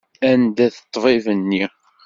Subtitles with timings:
[0.29, 1.63] Anda-t ṭṭbib-nni?